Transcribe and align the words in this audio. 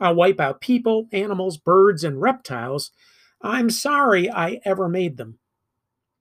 I'll 0.00 0.14
wipe 0.14 0.40
out 0.40 0.60
people, 0.60 1.06
animals, 1.12 1.56
birds, 1.56 2.02
and 2.04 2.20
reptiles. 2.20 2.90
I'm 3.42 3.70
sorry 3.70 4.30
I 4.30 4.60
ever 4.64 4.88
made 4.88 5.16
them. 5.16 5.38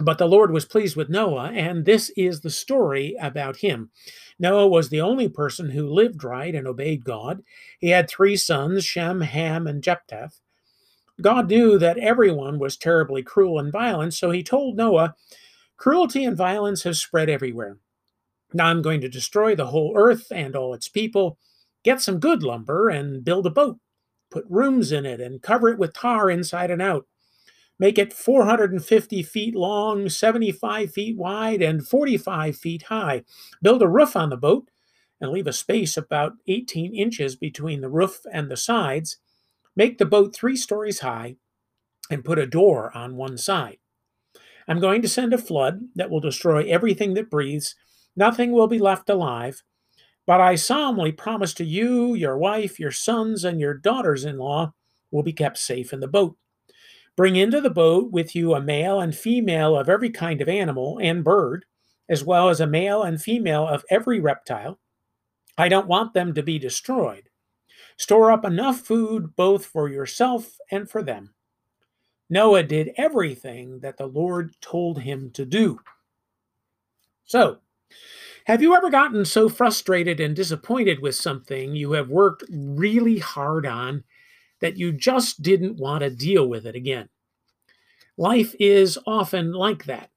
But 0.00 0.18
the 0.18 0.28
Lord 0.28 0.52
was 0.52 0.64
pleased 0.64 0.96
with 0.96 1.10
Noah, 1.10 1.50
and 1.52 1.84
this 1.84 2.10
is 2.16 2.40
the 2.40 2.50
story 2.50 3.14
about 3.20 3.56
him. 3.56 3.90
Noah 4.38 4.68
was 4.68 4.88
the 4.88 5.00
only 5.00 5.28
person 5.28 5.70
who 5.70 5.86
lived 5.86 6.24
right 6.24 6.54
and 6.54 6.66
obeyed 6.66 7.04
God. 7.04 7.42
He 7.78 7.90
had 7.90 8.08
three 8.08 8.36
sons, 8.36 8.84
Shem, 8.84 9.20
Ham, 9.20 9.66
and 9.66 9.82
Japheth. 9.82 10.40
God 11.20 11.48
knew 11.48 11.78
that 11.78 11.98
everyone 11.98 12.58
was 12.58 12.76
terribly 12.76 13.22
cruel 13.22 13.58
and 13.58 13.70
violent, 13.70 14.14
so 14.14 14.30
he 14.30 14.42
told 14.42 14.76
Noah, 14.76 15.14
Cruelty 15.82 16.24
and 16.24 16.36
violence 16.36 16.84
have 16.84 16.96
spread 16.96 17.28
everywhere. 17.28 17.76
Now 18.54 18.66
I'm 18.66 18.82
going 18.82 19.00
to 19.00 19.08
destroy 19.08 19.56
the 19.56 19.66
whole 19.66 19.94
earth 19.96 20.30
and 20.30 20.54
all 20.54 20.74
its 20.74 20.88
people. 20.88 21.38
Get 21.82 22.00
some 22.00 22.20
good 22.20 22.44
lumber 22.44 22.88
and 22.88 23.24
build 23.24 23.46
a 23.46 23.50
boat. 23.50 23.78
Put 24.30 24.44
rooms 24.48 24.92
in 24.92 25.04
it 25.04 25.20
and 25.20 25.42
cover 25.42 25.68
it 25.70 25.78
with 25.78 25.92
tar 25.92 26.30
inside 26.30 26.70
and 26.70 26.80
out. 26.80 27.06
Make 27.80 27.98
it 27.98 28.12
450 28.12 29.24
feet 29.24 29.56
long, 29.56 30.08
75 30.08 30.92
feet 30.92 31.16
wide, 31.16 31.62
and 31.62 31.84
45 31.84 32.56
feet 32.56 32.82
high. 32.84 33.24
Build 33.60 33.82
a 33.82 33.88
roof 33.88 34.14
on 34.14 34.30
the 34.30 34.36
boat 34.36 34.68
and 35.20 35.32
leave 35.32 35.48
a 35.48 35.52
space 35.52 35.96
about 35.96 36.34
18 36.46 36.94
inches 36.94 37.34
between 37.34 37.80
the 37.80 37.88
roof 37.88 38.20
and 38.32 38.48
the 38.48 38.56
sides. 38.56 39.16
Make 39.74 39.98
the 39.98 40.06
boat 40.06 40.34
three 40.34 40.56
stories 40.56 41.00
high 41.00 41.36
and 42.10 42.24
put 42.24 42.38
a 42.38 42.46
door 42.46 42.94
on 42.96 43.16
one 43.16 43.38
side. 43.38 43.78
I'm 44.68 44.80
going 44.80 45.02
to 45.02 45.08
send 45.08 45.32
a 45.32 45.38
flood 45.38 45.80
that 45.94 46.10
will 46.10 46.20
destroy 46.20 46.64
everything 46.64 47.14
that 47.14 47.30
breathes. 47.30 47.74
Nothing 48.14 48.52
will 48.52 48.68
be 48.68 48.78
left 48.78 49.08
alive. 49.08 49.62
But 50.26 50.40
I 50.40 50.54
solemnly 50.54 51.10
promise 51.10 51.52
to 51.54 51.64
you, 51.64 52.14
your 52.14 52.38
wife, 52.38 52.78
your 52.78 52.92
sons, 52.92 53.44
and 53.44 53.60
your 53.60 53.74
daughters 53.74 54.24
in 54.24 54.38
law 54.38 54.72
will 55.10 55.22
be 55.22 55.32
kept 55.32 55.58
safe 55.58 55.92
in 55.92 56.00
the 56.00 56.08
boat. 56.08 56.36
Bring 57.16 57.36
into 57.36 57.60
the 57.60 57.70
boat 57.70 58.10
with 58.12 58.34
you 58.34 58.54
a 58.54 58.60
male 58.60 59.00
and 59.00 59.14
female 59.14 59.76
of 59.76 59.88
every 59.88 60.10
kind 60.10 60.40
of 60.40 60.48
animal 60.48 60.98
and 61.02 61.24
bird, 61.24 61.64
as 62.08 62.24
well 62.24 62.48
as 62.48 62.60
a 62.60 62.66
male 62.66 63.02
and 63.02 63.20
female 63.20 63.66
of 63.66 63.84
every 63.90 64.20
reptile. 64.20 64.78
I 65.58 65.68
don't 65.68 65.88
want 65.88 66.14
them 66.14 66.34
to 66.34 66.42
be 66.42 66.58
destroyed. 66.58 67.28
Store 67.96 68.30
up 68.30 68.44
enough 68.44 68.80
food 68.80 69.36
both 69.36 69.64
for 69.64 69.88
yourself 69.88 70.56
and 70.70 70.88
for 70.88 71.02
them. 71.02 71.34
Noah 72.30 72.62
did 72.62 72.92
everything 72.96 73.80
that 73.80 73.98
the 73.98 74.06
Lord 74.06 74.54
told 74.60 75.00
him 75.00 75.30
to 75.32 75.44
do. 75.44 75.80
So, 77.24 77.58
have 78.46 78.62
you 78.62 78.74
ever 78.74 78.90
gotten 78.90 79.24
so 79.24 79.48
frustrated 79.48 80.18
and 80.18 80.34
disappointed 80.34 81.00
with 81.00 81.14
something 81.14 81.76
you 81.76 81.92
have 81.92 82.08
worked 82.08 82.44
really 82.50 83.18
hard 83.18 83.66
on 83.66 84.04
that 84.60 84.76
you 84.76 84.92
just 84.92 85.42
didn't 85.42 85.76
want 85.76 86.02
to 86.02 86.10
deal 86.10 86.48
with 86.48 86.66
it 86.66 86.74
again? 86.74 87.08
Life 88.16 88.54
is 88.58 88.98
often 89.06 89.52
like 89.52 89.84
that 89.84 90.11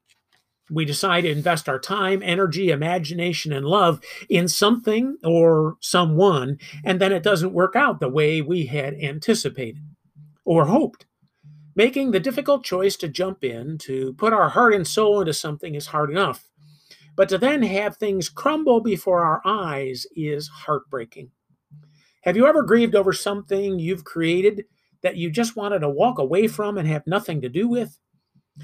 we 0.69 0.85
decide 0.85 1.21
to 1.21 1.31
invest 1.31 1.69
our 1.69 1.79
time, 1.79 2.21
energy, 2.23 2.69
imagination, 2.69 3.53
and 3.53 3.65
love 3.65 4.01
in 4.29 4.47
something 4.47 5.17
or 5.23 5.77
someone, 5.79 6.57
and 6.83 6.99
then 6.99 7.11
it 7.11 7.23
doesn't 7.23 7.53
work 7.53 7.75
out 7.75 7.99
the 7.99 8.09
way 8.09 8.41
we 8.41 8.65
had 8.65 8.95
anticipated 8.95 9.83
or 10.43 10.65
hoped. 10.65 11.05
Making 11.75 12.11
the 12.11 12.19
difficult 12.19 12.63
choice 12.63 12.95
to 12.97 13.07
jump 13.07 13.43
in, 13.43 13.77
to 13.79 14.13
put 14.13 14.33
our 14.33 14.49
heart 14.49 14.73
and 14.73 14.87
soul 14.87 15.19
into 15.19 15.33
something 15.33 15.75
is 15.75 15.87
hard 15.87 16.09
enough. 16.09 16.49
But 17.15 17.29
to 17.29 17.37
then 17.37 17.63
have 17.63 17.97
things 17.97 18.29
crumble 18.29 18.81
before 18.81 19.21
our 19.21 19.41
eyes 19.45 20.05
is 20.15 20.47
heartbreaking. 20.47 21.31
Have 22.23 22.35
you 22.35 22.47
ever 22.47 22.63
grieved 22.63 22.95
over 22.95 23.13
something 23.13 23.77
you've 23.77 24.03
created 24.03 24.65
that 25.01 25.15
you 25.15 25.29
just 25.29 25.55
wanted 25.55 25.79
to 25.79 25.89
walk 25.89 26.17
away 26.17 26.47
from 26.47 26.77
and 26.77 26.87
have 26.87 27.05
nothing 27.05 27.41
to 27.41 27.49
do 27.49 27.67
with? 27.67 27.99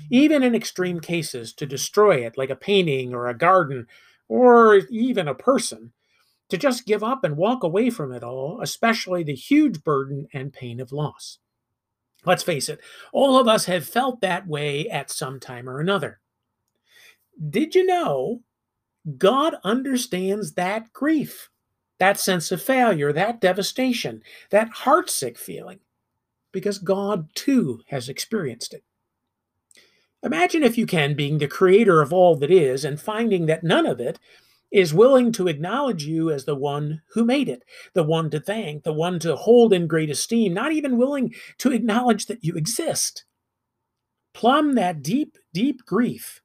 Even 0.09 0.43
in 0.43 0.55
extreme 0.55 0.99
cases, 0.99 1.53
to 1.53 1.65
destroy 1.65 2.25
it, 2.25 2.37
like 2.37 2.49
a 2.49 2.55
painting 2.55 3.13
or 3.13 3.27
a 3.27 3.37
garden 3.37 3.87
or 4.27 4.75
even 4.89 5.27
a 5.27 5.35
person, 5.35 5.91
to 6.49 6.57
just 6.57 6.85
give 6.85 7.03
up 7.03 7.23
and 7.23 7.37
walk 7.37 7.63
away 7.63 7.89
from 7.89 8.11
it 8.11 8.23
all, 8.23 8.61
especially 8.61 9.23
the 9.23 9.35
huge 9.35 9.83
burden 9.83 10.27
and 10.33 10.53
pain 10.53 10.79
of 10.79 10.91
loss. 10.91 11.39
Let's 12.25 12.43
face 12.43 12.69
it, 12.69 12.79
all 13.13 13.39
of 13.39 13.47
us 13.47 13.65
have 13.65 13.87
felt 13.87 14.21
that 14.21 14.47
way 14.47 14.87
at 14.89 15.09
some 15.09 15.39
time 15.39 15.67
or 15.67 15.79
another. 15.79 16.19
Did 17.49 17.73
you 17.73 17.85
know 17.85 18.41
God 19.17 19.55
understands 19.63 20.53
that 20.53 20.93
grief, 20.93 21.49
that 21.97 22.19
sense 22.19 22.51
of 22.51 22.61
failure, 22.61 23.11
that 23.11 23.41
devastation, 23.41 24.21
that 24.51 24.69
heartsick 24.71 25.37
feeling? 25.37 25.79
Because 26.51 26.77
God 26.77 27.29
too 27.33 27.81
has 27.87 28.09
experienced 28.09 28.73
it. 28.73 28.83
Imagine, 30.23 30.63
if 30.63 30.77
you 30.77 30.85
can, 30.85 31.15
being 31.15 31.39
the 31.39 31.47
creator 31.47 32.01
of 32.01 32.13
all 32.13 32.35
that 32.35 32.51
is 32.51 32.85
and 32.85 33.01
finding 33.01 33.47
that 33.47 33.63
none 33.63 33.87
of 33.87 33.99
it 33.99 34.19
is 34.71 34.93
willing 34.93 35.31
to 35.33 35.47
acknowledge 35.47 36.05
you 36.05 36.29
as 36.29 36.45
the 36.45 36.55
one 36.55 37.01
who 37.13 37.25
made 37.25 37.49
it, 37.49 37.63
the 37.93 38.03
one 38.03 38.29
to 38.29 38.39
thank, 38.39 38.83
the 38.83 38.93
one 38.93 39.19
to 39.19 39.35
hold 39.35 39.73
in 39.73 39.87
great 39.87 40.09
esteem, 40.09 40.53
not 40.53 40.71
even 40.71 40.97
willing 40.97 41.33
to 41.57 41.71
acknowledge 41.71 42.27
that 42.27 42.43
you 42.43 42.55
exist. 42.55 43.25
Plumb 44.33 44.75
that 44.75 45.01
deep, 45.01 45.37
deep 45.53 45.85
grief. 45.85 46.41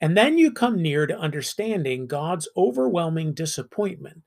And 0.00 0.16
then 0.16 0.38
you 0.38 0.52
come 0.52 0.80
near 0.80 1.06
to 1.06 1.18
understanding 1.18 2.06
God's 2.06 2.48
overwhelming 2.56 3.34
disappointment 3.34 4.22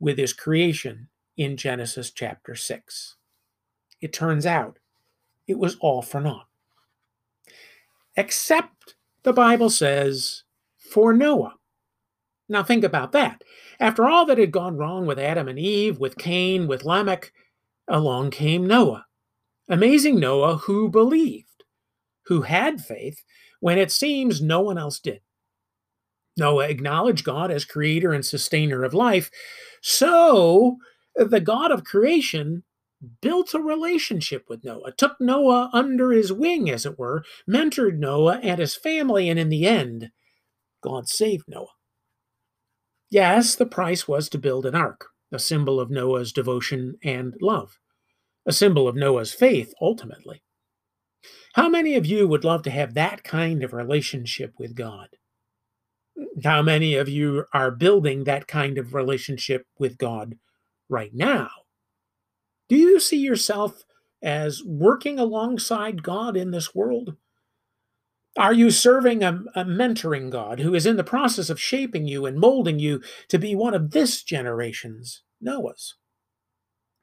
with 0.00 0.18
his 0.18 0.32
creation 0.32 1.08
in 1.36 1.56
Genesis 1.56 2.10
chapter 2.10 2.54
6. 2.54 3.16
It 4.00 4.12
turns 4.12 4.46
out 4.46 4.78
it 5.46 5.58
was 5.58 5.76
all 5.80 6.00
for 6.00 6.20
naught 6.20 6.46
except 8.16 8.94
the 9.22 9.32
Bible 9.32 9.70
says 9.70 10.44
for 10.78 11.12
Noah. 11.12 11.54
Now 12.48 12.62
think 12.62 12.84
about 12.84 13.12
that. 13.12 13.42
After 13.80 14.06
all 14.06 14.26
that 14.26 14.38
had 14.38 14.52
gone 14.52 14.76
wrong 14.76 15.06
with 15.06 15.18
Adam 15.18 15.48
and 15.48 15.58
Eve, 15.58 15.98
with 15.98 16.18
Cain, 16.18 16.66
with 16.66 16.84
Lamech, 16.84 17.32
along 17.88 18.30
came 18.30 18.66
Noah. 18.66 19.06
Amazing 19.68 20.20
Noah 20.20 20.56
who 20.58 20.90
believed, 20.90 21.64
who 22.26 22.42
had 22.42 22.80
faith 22.82 23.24
when 23.60 23.78
it 23.78 23.90
seems 23.90 24.42
no 24.42 24.60
one 24.60 24.76
else 24.76 25.00
did. 25.00 25.20
Noah 26.36 26.68
acknowledged 26.68 27.24
God 27.24 27.50
as 27.50 27.64
creator 27.64 28.12
and 28.12 28.24
sustainer 28.24 28.84
of 28.84 28.92
life. 28.92 29.30
So 29.80 30.76
the 31.16 31.40
God 31.40 31.70
of 31.70 31.84
creation 31.84 32.64
built 33.20 33.54
a 33.54 33.60
relationship 33.60 34.44
with 34.48 34.64
Noah, 34.64 34.92
took 34.92 35.20
Noah 35.20 35.70
under 35.72 36.12
his 36.12 36.32
wing, 36.32 36.70
as 36.70 36.86
it 36.86 36.98
were, 36.98 37.24
mentored 37.48 37.98
Noah 37.98 38.40
and 38.42 38.58
his 38.58 38.76
family, 38.76 39.28
and 39.28 39.38
in 39.38 39.48
the 39.48 39.66
end, 39.66 40.10
God 40.82 41.08
saved 41.08 41.44
Noah. 41.48 41.68
Yes, 43.10 43.54
the 43.54 43.66
price 43.66 44.08
was 44.08 44.28
to 44.30 44.38
build 44.38 44.66
an 44.66 44.74
ark, 44.74 45.06
a 45.32 45.38
symbol 45.38 45.78
of 45.80 45.90
Noah's 45.90 46.32
devotion 46.32 46.96
and 47.02 47.34
love, 47.40 47.78
a 48.46 48.52
symbol 48.52 48.88
of 48.88 48.96
Noah's 48.96 49.32
faith, 49.32 49.72
ultimately. 49.80 50.42
How 51.54 51.68
many 51.68 51.94
of 51.94 52.04
you 52.04 52.26
would 52.26 52.44
love 52.44 52.62
to 52.64 52.70
have 52.70 52.94
that 52.94 53.22
kind 53.22 53.62
of 53.62 53.72
relationship 53.72 54.54
with 54.58 54.74
God? 54.74 55.08
How 56.42 56.62
many 56.62 56.96
of 56.96 57.08
you 57.08 57.44
are 57.52 57.70
building 57.70 58.24
that 58.24 58.48
kind 58.48 58.78
of 58.78 58.94
relationship 58.94 59.66
with 59.78 59.96
God 59.96 60.36
right 60.88 61.14
now? 61.14 61.50
Do 62.68 62.76
you 62.76 62.98
see 62.98 63.18
yourself 63.18 63.84
as 64.22 64.62
working 64.64 65.18
alongside 65.18 66.02
God 66.02 66.36
in 66.36 66.50
this 66.50 66.74
world? 66.74 67.16
Are 68.36 68.52
you 68.52 68.70
serving 68.70 69.22
a, 69.22 69.44
a, 69.54 69.64
mentoring 69.64 70.30
God 70.30 70.58
who 70.58 70.74
is 70.74 70.86
in 70.86 70.96
the 70.96 71.04
process 71.04 71.50
of 71.50 71.60
shaping 71.60 72.08
you 72.08 72.26
and 72.26 72.38
molding 72.38 72.80
you 72.80 73.00
to 73.28 73.38
be 73.38 73.54
one 73.54 73.74
of 73.74 73.92
this 73.92 74.24
generation's 74.24 75.22
Noah's? 75.40 75.94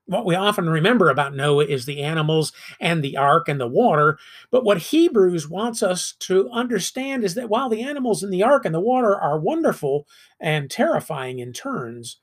What 0.05 0.25
we 0.25 0.35
often 0.35 0.69
remember 0.69 1.09
about 1.09 1.35
Noah 1.35 1.65
is 1.65 1.85
the 1.85 2.01
animals 2.01 2.51
and 2.81 3.01
the 3.01 3.15
ark 3.15 3.47
and 3.47 3.61
the 3.61 3.67
water. 3.67 4.17
But 4.49 4.65
what 4.65 4.79
Hebrews 4.79 5.47
wants 5.47 5.81
us 5.81 6.15
to 6.21 6.49
understand 6.49 7.23
is 7.23 7.35
that 7.35 7.49
while 7.49 7.69
the 7.69 7.83
animals 7.83 8.23
and 8.23 8.33
the 8.33 8.43
ark 8.43 8.65
and 8.65 8.75
the 8.75 8.81
water 8.81 9.15
are 9.15 9.39
wonderful 9.39 10.07
and 10.37 10.69
terrifying 10.69 11.39
in 11.39 11.53
turns, 11.53 12.19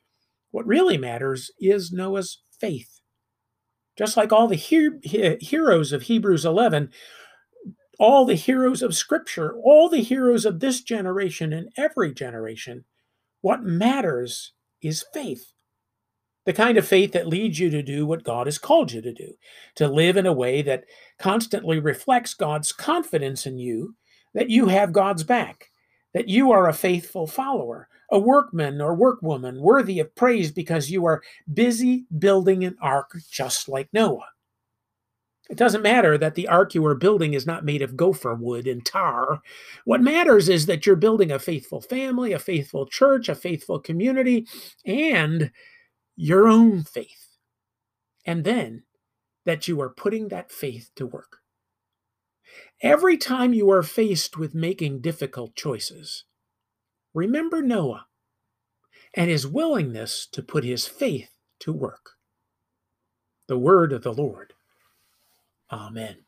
what 0.51 0.67
really 0.67 0.99
matters 0.99 1.51
is 1.59 1.93
Noah's 1.93 2.43
faith. 2.61 2.98
Just 3.99 4.17
like 4.17 4.33
all 4.33 4.47
the 4.47 4.55
he- 4.55 5.37
heroes 5.41 5.93
of 5.93 6.03
Hebrews 6.03 6.45
11, 6.45 6.91
all 7.99 8.25
the 8.25 8.37
heroes 8.37 8.81
of 8.81 8.95
Scripture, 8.95 9.57
all 9.59 9.89
the 9.89 10.03
heroes 10.03 10.45
of 10.47 10.61
this 10.61 10.81
generation 10.83 11.53
and 11.53 11.71
every 11.77 12.15
generation, 12.15 12.85
what 13.41 13.65
matters 13.65 14.53
is 14.81 15.05
faith. 15.13 15.53
The 16.47 16.53
kind 16.53 16.79
of 16.79 16.87
faith 16.87 17.13
that 17.13 17.27
leads 17.27 17.59
you 17.59 17.71
to 17.71 17.83
do 17.83 18.07
what 18.07 18.25
God 18.25 18.47
has 18.47 18.57
called 18.57 18.93
you 18.93 19.03
to 19.03 19.13
do, 19.13 19.35
to 19.75 19.89
live 19.89 20.17
in 20.17 20.27
a 20.27 20.33
way 20.33 20.63
that 20.63 20.85
constantly 21.19 21.79
reflects 21.79 22.35
God's 22.35 22.73
confidence 22.73 23.47
in 23.47 23.59
you, 23.59 23.97
that 24.33 24.49
you 24.49 24.69
have 24.69 24.93
God's 24.93 25.25
back, 25.25 25.71
that 26.15 26.29
you 26.29 26.53
are 26.53 26.69
a 26.69 26.73
faithful 26.73 27.27
follower, 27.27 27.89
a 28.11 28.19
workman 28.19 28.81
or 28.81 28.97
workwoman 28.97 29.61
worthy 29.61 30.01
of 30.01 30.15
praise 30.15 30.51
because 30.51 30.91
you 30.91 31.05
are 31.07 31.23
busy 31.53 32.07
building 32.19 32.65
an 32.65 32.77
ark 32.81 33.17
just 33.31 33.69
like 33.69 33.89
Noah. 33.93 34.29
It 35.51 35.57
doesn't 35.57 35.83
matter 35.83 36.19
that 36.19 36.35
the 36.35 36.47
ark 36.49 36.75
you 36.75 36.85
are 36.85 36.95
building 36.95 37.33
is 37.33 37.47
not 37.47 37.65
made 37.65 37.81
of 37.81 37.97
gopher 37.97 38.35
wood 38.35 38.67
and 38.67 38.85
tar. 38.85 39.41
What 39.85 40.03
matters 40.03 40.49
is 40.49 40.67
that 40.67 40.85
you're 40.85 40.97
building 40.97 41.33
a 41.33 41.39
faithful 41.39 41.81
family, 41.81 42.33
a 42.33 42.39
faithful 42.39 42.87
church, 42.87 43.31
a 43.31 43.35
faithful 43.35 43.79
community, 43.79 44.47
and 44.85 45.51
your 46.17 46.49
own 46.49 46.83
faith. 46.83 47.29
And 48.27 48.45
then 48.45 48.83
that 49.47 49.67
you 49.69 49.81
are 49.81 49.89
putting 49.89 50.29
that 50.29 50.53
faith 50.53 50.91
to 50.97 51.07
work. 51.07 51.39
Every 52.83 53.17
time 53.17 53.55
you 53.55 53.71
are 53.71 53.83
faced 53.83 54.37
with 54.37 54.55
making 54.55 55.01
difficult 55.01 55.55
choices, 55.57 56.25
remember 57.15 57.63
Noah 57.63 58.07
and 59.15 59.31
his 59.31 59.47
willingness 59.47 60.27
to 60.33 60.43
put 60.43 60.65
his 60.65 60.87
faith 60.87 61.31
to 61.61 61.73
work. 61.73 62.13
The 63.49 63.59
word 63.59 63.93
of 63.93 64.03
the 64.03 64.13
Lord. 64.13 64.53
Amen. 65.71 66.19